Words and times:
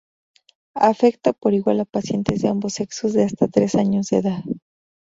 Afecta 0.91 1.31
por 1.31 1.53
igual 1.53 1.79
a 1.79 1.85
pacientes 1.85 2.41
de 2.41 2.47
ambos 2.47 2.73
sexos 2.73 3.13
de 3.13 3.23
hasta 3.23 3.47
tres 3.47 3.75
años 3.75 4.07
de 4.07 4.17
edad. 4.17 4.43